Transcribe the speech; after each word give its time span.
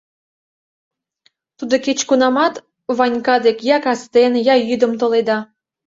Тудо 1.57 1.75
кеч-кунамат 1.85 2.53
Ванька 2.97 3.35
дек 3.45 3.57
я 3.75 3.77
кастен, 3.85 4.33
я 4.53 4.55
йӱдым 4.67 4.93
толеда. 5.01 5.37